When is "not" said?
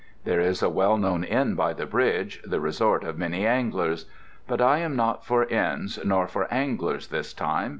4.95-5.23